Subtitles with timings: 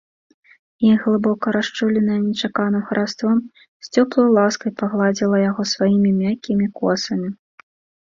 [0.37, 3.37] І, глыбока расчуленае нечаканым хараством,
[3.87, 7.29] з цёплаю ласкай пагладзіла яго сваімі мяккімі косамі.